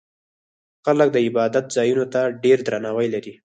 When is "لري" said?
3.15-3.33